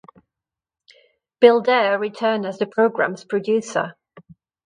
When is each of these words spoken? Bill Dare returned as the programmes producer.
Bill 1.39 1.61
Dare 1.61 1.99
returned 1.99 2.47
as 2.47 2.57
the 2.57 2.65
programmes 2.65 3.23
producer. 3.23 3.95